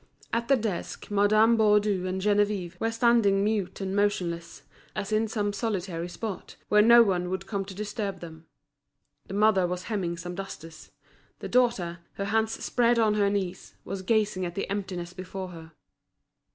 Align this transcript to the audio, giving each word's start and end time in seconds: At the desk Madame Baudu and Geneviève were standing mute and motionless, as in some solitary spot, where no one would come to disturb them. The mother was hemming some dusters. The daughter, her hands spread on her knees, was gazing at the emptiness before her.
At 0.33 0.47
the 0.47 0.55
desk 0.57 1.11
Madame 1.11 1.55
Baudu 1.55 2.07
and 2.07 2.19
Geneviève 2.19 2.79
were 2.79 2.89
standing 2.89 3.43
mute 3.43 3.81
and 3.81 3.95
motionless, 3.95 4.63
as 4.95 5.11
in 5.11 5.27
some 5.27 5.53
solitary 5.53 6.09
spot, 6.09 6.55
where 6.69 6.81
no 6.81 7.03
one 7.03 7.29
would 7.29 7.45
come 7.45 7.63
to 7.65 7.75
disturb 7.75 8.19
them. 8.19 8.47
The 9.27 9.35
mother 9.35 9.67
was 9.67 9.83
hemming 9.83 10.17
some 10.17 10.33
dusters. 10.33 10.89
The 11.37 11.49
daughter, 11.49 11.99
her 12.13 12.25
hands 12.25 12.53
spread 12.65 12.97
on 12.97 13.13
her 13.13 13.29
knees, 13.29 13.75
was 13.85 14.01
gazing 14.01 14.43
at 14.43 14.55
the 14.55 14.67
emptiness 14.71 15.13
before 15.13 15.49
her. 15.49 15.71